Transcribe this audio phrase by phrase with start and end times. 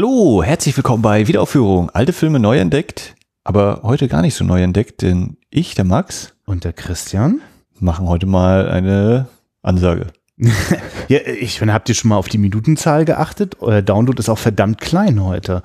[0.00, 1.90] Hallo, herzlich willkommen bei Wiederaufführung.
[1.90, 6.36] Alte Filme neu entdeckt, aber heute gar nicht so neu entdeckt, denn ich, der Max
[6.46, 7.40] und der Christian
[7.80, 9.26] machen heute mal eine
[9.60, 10.12] Ansage.
[11.08, 13.56] ja, ich meine, habt ihr schon mal auf die Minutenzahl geachtet?
[13.58, 15.64] Euer Download ist auch verdammt klein heute.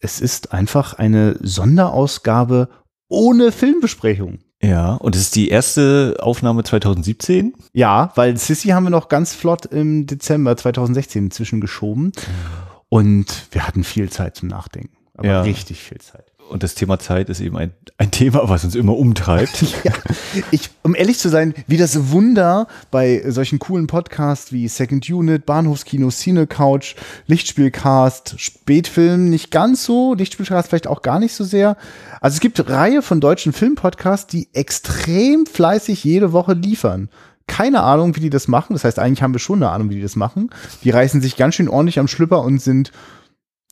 [0.00, 2.70] Es ist einfach eine Sonderausgabe
[3.06, 4.40] ohne Filmbesprechung.
[4.60, 7.54] Ja, und es ist die erste Aufnahme 2017?
[7.72, 12.10] Ja, weil Sissy haben wir noch ganz flott im Dezember 2016 zwischengeschoben.
[12.90, 14.96] Und wir hatten viel Zeit zum Nachdenken.
[15.14, 15.42] Aber ja.
[15.42, 16.30] richtig viel Zeit.
[16.50, 19.62] Und das Thema Zeit ist eben ein, ein Thema, was uns immer umtreibt.
[19.84, 19.92] ja,
[20.50, 25.46] ich, um ehrlich zu sein, wie das Wunder bei solchen coolen Podcasts wie Second Unit,
[25.46, 26.96] Bahnhofskino, Cine Couch,
[27.28, 31.76] Lichtspielcast, Spätfilm nicht ganz so, Lichtspielcast vielleicht auch gar nicht so sehr.
[32.20, 37.10] Also es gibt eine Reihe von deutschen Filmpodcasts, die extrem fleißig jede Woche liefern
[37.50, 38.74] keine Ahnung, wie die das machen.
[38.74, 40.50] Das heißt, eigentlich haben wir schon eine Ahnung, wie die das machen.
[40.84, 42.92] Die reißen sich ganz schön ordentlich am Schlüpper und sind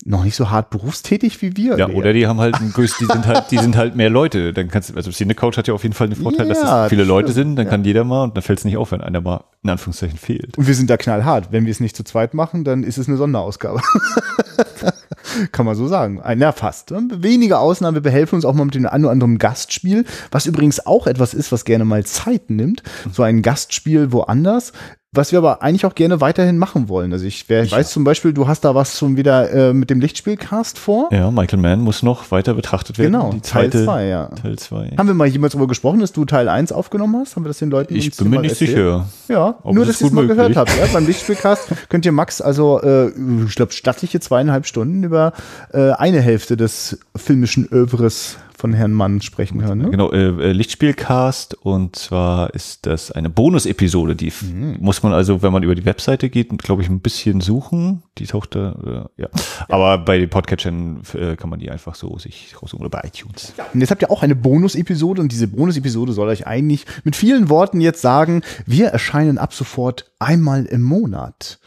[0.08, 1.76] noch nicht so hart berufstätig wie wir.
[1.76, 4.52] Ja, oder die haben halt ein die sind halt, die sind halt mehr Leute.
[4.54, 6.84] Dann kannst du, also Cine Couch hat ja auf jeden Fall den Vorteil, ja, dass
[6.84, 7.70] es viele Leute sind, dann ja.
[7.70, 10.56] kann jeder mal und dann fällt es nicht auf, wenn einer mal in Anführungszeichen fehlt.
[10.56, 11.52] Und wir sind da knallhart.
[11.52, 13.80] Wenn wir es nicht zu zweit machen, dann ist es eine Sonderausgabe.
[15.52, 16.22] kann man so sagen.
[16.37, 16.90] Na, fast.
[16.90, 20.87] Wenige Ausnahmen, wir behelfen uns auch mal mit dem einen oder anderen Gastspiel, was übrigens
[20.87, 22.82] auch etwas ist, was gerne mal Zeit nimmt.
[23.12, 24.72] So ein Gastspiel woanders
[25.12, 27.12] was wir aber eigentlich auch gerne weiterhin machen wollen.
[27.14, 29.88] Also ich, wer, ich weiß zum Beispiel, du hast da was schon wieder äh, mit
[29.88, 31.09] dem Lichtspielcast vor.
[31.10, 33.12] Ja, Michael Mann muss noch weiter betrachtet werden.
[33.12, 34.26] Genau, Teil 2, ja.
[34.26, 34.96] Teil 2.
[34.98, 37.37] Haben wir mal jemals darüber gesprochen, dass du Teil 1 aufgenommen hast?
[37.37, 38.70] Haben wir das den Leuten Ich bin mir nicht erzählt?
[38.70, 39.09] sicher.
[39.28, 40.76] Ja, nur, dass ihr es mal gehört habt.
[40.76, 40.87] Ja?
[40.92, 43.09] Beim Lichtspielcast könnt ihr Max also, äh,
[43.46, 45.32] ich glaube, stattliche zweieinhalb Stunden über
[45.72, 49.78] äh, eine Hälfte des filmischen Övres von Herrn Mann sprechen hören.
[49.78, 49.90] Ne?
[49.90, 54.78] Genau, äh, äh, Lichtspielcast und zwar ist das eine Bonus-Episode, die mhm.
[54.80, 58.02] muss man also, wenn man über die Webseite geht, glaube ich, ein bisschen suchen.
[58.18, 59.28] Die taucht da, äh, ja.
[59.28, 59.28] ja.
[59.68, 63.54] Aber bei den Podcatchern äh, kann man die einfach so sich raussuchen oder bei iTunes.
[63.56, 63.65] Ja.
[63.73, 67.48] Und jetzt habt ihr auch eine Bonus-Episode und diese Bonus-Episode soll euch eigentlich mit vielen
[67.48, 71.60] Worten jetzt sagen, wir erscheinen ab sofort einmal im Monat.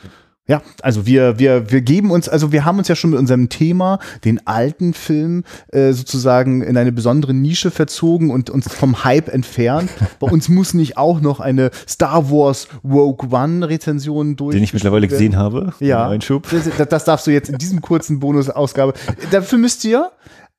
[0.52, 3.48] Ja, also wir, wir, wir geben uns, also wir haben uns ja schon mit unserem
[3.48, 9.30] Thema, den alten Film, äh, sozusagen in eine besondere Nische verzogen und uns vom Hype
[9.30, 9.90] entfernt.
[10.20, 14.54] Bei uns muss nicht auch noch eine Star Wars Rogue One Rezension durch.
[14.54, 15.72] Den ich mittlerweile gesehen habe.
[15.80, 16.10] Ja.
[16.10, 16.50] Einschub.
[16.52, 18.92] Das, das darfst du jetzt in diesem kurzen Bonusausgabe.
[19.32, 20.12] Dafür müsst ihr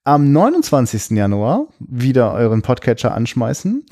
[0.04, 1.10] am 29.
[1.10, 3.84] Januar wieder euren Podcatcher anschmeißen.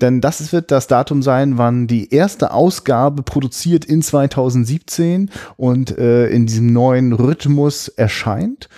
[0.00, 6.28] Denn das wird das Datum sein, wann die erste Ausgabe produziert in 2017 und äh,
[6.28, 8.68] in diesem neuen Rhythmus erscheint.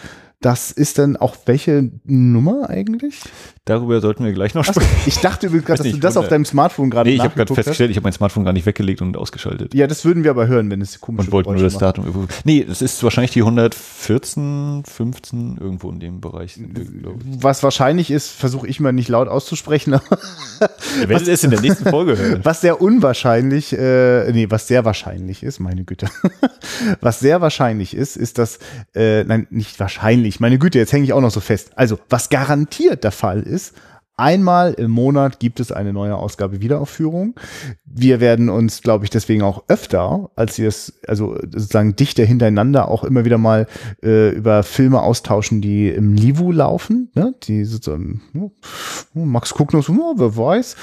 [0.40, 3.22] Das ist dann auch welche Nummer eigentlich?
[3.68, 4.88] Darüber sollten wir gleich noch sprechen.
[4.88, 7.34] Achso, ich dachte übrigens gerade, dass du das auf deinem Smartphone gerade Nee, ich habe
[7.34, 9.74] gerade festgestellt, ich habe mein Smartphone gar nicht weggelegt und ausgeschaltet.
[9.74, 11.26] Ja, das würden wir aber hören, wenn es komisch ist.
[11.26, 12.28] Und wollten nur das Datum.
[12.44, 16.58] Nee, es ist wahrscheinlich die 114, 15, irgendwo in dem Bereich.
[17.40, 19.92] Was wahrscheinlich ist, versuche ich mal nicht laut auszusprechen.
[19.92, 20.00] ja,
[21.08, 22.40] was es in der nächsten Folge hören.
[22.44, 26.06] Was sehr unwahrscheinlich, äh, nee, was sehr wahrscheinlich ist, meine Güte.
[27.02, 28.58] was sehr wahrscheinlich ist, ist, dass,
[28.94, 31.72] äh, nein, nicht wahrscheinlich, meine Güte, jetzt hänge ich auch noch so fest.
[31.76, 33.74] Also, was garantiert der Fall ist, ist,
[34.18, 37.36] Einmal im Monat gibt es eine neue Ausgabe Wiederaufführung.
[37.84, 42.88] Wir werden uns, glaube ich, deswegen auch öfter, als wir es, also sozusagen dichter hintereinander
[42.88, 43.68] auch immer wieder mal
[44.02, 47.12] äh, über Filme austauschen, die im Livu laufen.
[47.14, 47.32] Ne?
[47.44, 48.50] Die sozusagen, oh,
[49.14, 50.74] Max so, oh, wer weiß.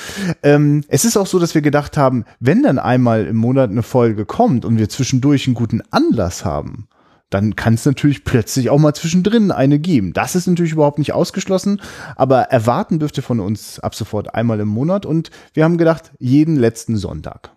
[0.41, 3.83] Ähm, es ist auch so, dass wir gedacht haben, wenn dann einmal im Monat eine
[3.83, 6.87] Folge kommt und wir zwischendurch einen guten Anlass haben,
[7.29, 10.13] dann kann es natürlich plötzlich auch mal zwischendrin eine geben.
[10.13, 11.81] Das ist natürlich überhaupt nicht ausgeschlossen,
[12.15, 16.13] aber erwarten dürft ihr von uns ab sofort einmal im Monat und wir haben gedacht,
[16.19, 17.51] jeden letzten Sonntag.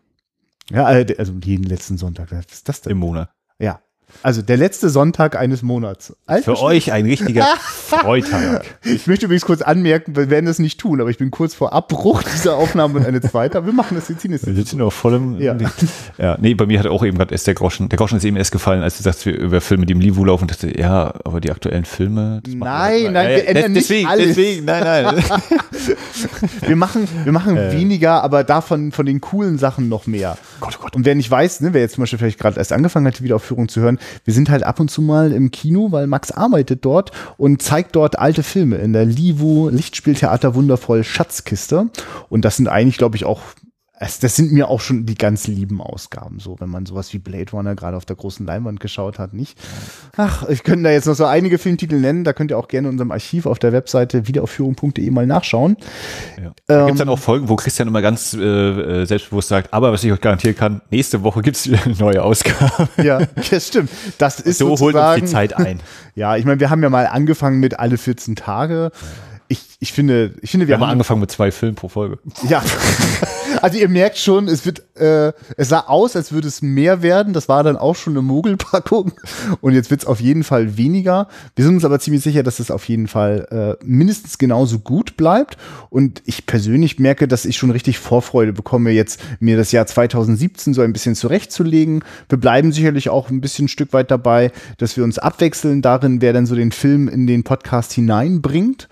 [0.71, 2.33] Ja, äh, also jeden letzten Sonntag.
[2.33, 2.93] Was ist das denn?
[2.93, 3.31] Im Monat.
[3.59, 3.81] Ja,
[4.23, 6.17] also der letzte Sonntag eines Monats.
[6.27, 8.65] Alter Für euch ein richtiger Freitag.
[8.85, 11.73] Ich möchte übrigens kurz anmerken, wir werden das nicht tun, aber ich bin kurz vor
[11.73, 13.65] Abbruch dieser Aufnahme und eine zweite.
[13.65, 14.31] Wir machen das jetzt hier.
[14.31, 15.41] Wir sitzen noch voll im.
[15.41, 15.57] Ja.
[16.19, 17.89] ja, nee, bei mir hat auch eben gerade erst der Groschen.
[17.89, 20.25] Der Groschen ist eben erst gefallen, als du sagst, wir über Filme, die im Livu
[20.25, 20.45] laufen.
[20.45, 22.43] Und dachte, ja, aber die aktuellen Filme.
[22.47, 24.27] Nein, nein, wir ändern deswegen, nicht alles.
[24.29, 25.25] Deswegen, nein, nein.
[26.67, 27.73] wir machen, wir machen äh.
[27.73, 30.39] weniger, aber davon von den coolen Sachen noch mehr.
[30.61, 30.97] Gott, oh Gott.
[30.97, 33.25] Und wer nicht weiß, ne, wer jetzt zum Beispiel vielleicht gerade erst angefangen hat, die
[33.25, 36.85] Wiederaufführung zu hören, wir sind halt ab und zu mal im Kino, weil Max arbeitet
[36.85, 41.91] dort und zeigt dort alte Filme in der Livu Lichtspieltheater wundervoll Schatzkiste.
[42.29, 43.41] Und das sind eigentlich, glaube ich, auch
[44.01, 47.19] es, das sind mir auch schon die ganz lieben Ausgaben, so wenn man sowas wie
[47.19, 49.59] Blade Runner gerade auf der großen Leinwand geschaut hat, nicht?
[50.17, 52.89] Ach, ich könnte da jetzt noch so einige Filmtitel nennen, da könnt ihr auch gerne
[52.89, 55.77] in unserem Archiv auf der Webseite wiederaufführung.de mal nachschauen.
[56.41, 56.53] Ja.
[56.67, 59.75] Da ähm, gibt es dann auch Folgen, wo Christian immer ganz äh, äh, selbstbewusst sagt,
[59.75, 62.89] aber was ich euch garantieren kann, nächste Woche gibt es wieder eine neue Ausgabe.
[63.03, 63.91] Ja, das stimmt.
[64.19, 65.81] Das ist so holt uns die Zeit ein.
[66.15, 68.93] ja, ich meine, wir haben ja mal angefangen mit alle 14 Tage.
[68.93, 72.19] Ja ich, ich finde, ich finde, wir, wir haben angefangen mit zwei Filmen pro Folge.
[72.49, 72.63] Ja.
[73.63, 77.33] also ihr merkt schon, es wird, äh, es sah aus, als würde es mehr werden.
[77.33, 79.13] Das war dann auch schon eine Mogelpackung.
[79.63, 81.29] Und jetzt wird es auf jeden Fall weniger.
[81.57, 85.17] Wir sind uns aber ziemlich sicher, dass es auf jeden Fall äh, mindestens genauso gut
[85.17, 85.57] bleibt.
[85.89, 90.75] Und ich persönlich merke, dass ich schon richtig Vorfreude bekomme, jetzt mir das Jahr 2017
[90.75, 92.05] so ein bisschen zurechtzulegen.
[92.29, 96.21] Wir bleiben sicherlich auch ein bisschen ein Stück weit dabei, dass wir uns abwechseln darin,
[96.21, 98.89] wer dann so den Film in den Podcast hineinbringt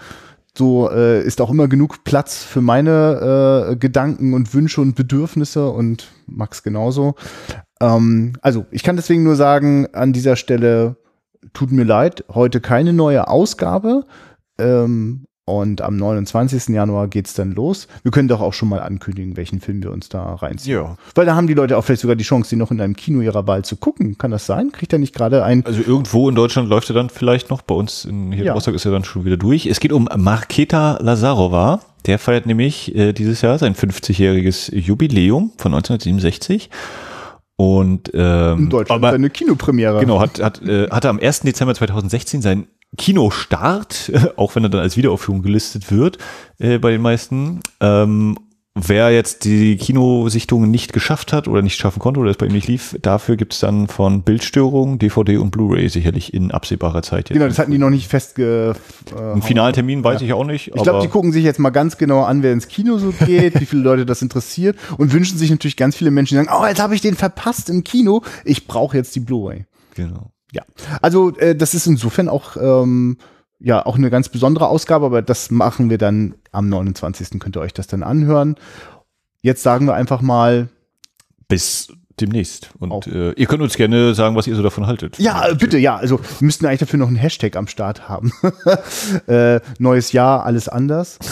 [0.57, 5.69] so äh, ist auch immer genug Platz für meine äh, Gedanken und Wünsche und Bedürfnisse
[5.69, 7.15] und Max genauso.
[7.81, 10.97] Ähm, also ich kann deswegen nur sagen, an dieser Stelle
[11.53, 14.05] tut mir leid, heute keine neue Ausgabe.
[14.59, 16.75] Ähm, und am 29.
[16.75, 17.87] Januar geht's dann los.
[18.03, 20.77] Wir können doch auch schon mal ankündigen, welchen Film wir uns da reinziehen.
[20.77, 20.97] Ja.
[21.15, 23.21] Weil da haben die Leute auch vielleicht sogar die Chance, den noch in einem Kino
[23.21, 24.19] ihrer Wahl zu gucken.
[24.19, 24.73] Kann das sein?
[24.73, 25.65] Kriegt er nicht gerade ein.
[25.65, 27.63] Also irgendwo in Deutschland läuft er dann vielleicht noch.
[27.63, 28.53] Bei uns in, hier ja.
[28.53, 29.67] in Rostock ist er dann schon wieder durch.
[29.67, 31.81] Es geht um Marketa Lazarova.
[32.07, 36.71] Der feiert nämlich äh, dieses Jahr sein 50-jähriges Jubiläum von 1967.
[37.55, 40.01] Und ähm, in Deutschland aber, eine Kinopremiere.
[40.01, 41.41] Genau, hat, hat, äh, hatte am 1.
[41.41, 42.67] Dezember 2016 sein
[42.97, 46.19] Kinostart, auch wenn er dann als Wiederaufführung gelistet wird
[46.59, 47.61] äh, bei den meisten.
[47.81, 48.39] Ähm,
[48.77, 52.53] wer jetzt die Kinosichtungen nicht geschafft hat oder nicht schaffen konnte oder es bei ihm
[52.53, 57.31] nicht lief, dafür gibt's dann von Bildstörungen, DVD und Blu-ray sicherlich in absehbarer Zeit.
[57.31, 57.37] Jetzt.
[57.37, 58.75] Genau, das hatten die noch nicht festge...
[59.11, 60.27] Äh, Einen finalen Termin weiß ja.
[60.27, 60.73] ich auch nicht.
[60.75, 63.59] Ich glaube, die gucken sich jetzt mal ganz genau an, wer ins Kino so geht,
[63.59, 66.67] wie viele Leute das interessiert und wünschen sich natürlich ganz viele Menschen, die sagen, oh,
[66.67, 69.65] jetzt habe ich den verpasst im Kino, ich brauche jetzt die Blu-ray.
[69.95, 70.31] Genau.
[70.57, 70.63] Ja,
[71.03, 73.19] also äh, das ist insofern auch ähm,
[73.61, 77.39] ja auch eine ganz besondere Ausgabe, aber das machen wir dann am 29.
[77.39, 78.57] könnt ihr euch das dann anhören.
[79.43, 80.69] Jetzt sagen wir einfach mal
[81.47, 82.71] bis demnächst.
[82.79, 85.19] Und äh, ihr könnt uns gerne sagen, was ihr so davon haltet.
[85.19, 85.97] Ja, bitte, ja.
[85.97, 88.33] Also wir müssten eigentlich dafür noch einen Hashtag am Start haben.
[89.27, 91.19] äh, neues Jahr, alles anders.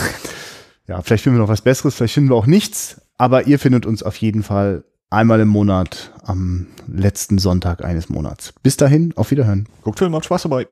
[0.87, 3.87] Ja, vielleicht finden wir noch was Besseres, vielleicht finden wir auch nichts, aber ihr findet
[3.87, 8.53] uns auf jeden Fall einmal im Monat am letzten Sonntag eines Monats.
[8.63, 9.69] Bis dahin, auf Wiederhören.
[9.83, 10.67] Guckt Film, macht Spaß dabei.